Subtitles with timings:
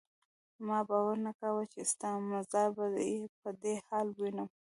[0.67, 2.85] ما باور نه کاوه چې ستا مزار به
[3.41, 4.49] په دې حال وینم.